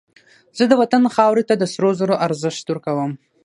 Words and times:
زه 0.57 0.63
د 0.67 0.73
وطن 0.81 1.03
خاورې 1.15 1.43
ته 1.49 1.53
د 1.57 1.63
سرو 1.73 1.89
زرو 1.99 2.15
ارزښت 2.27 2.65
ورکوم 2.69 3.11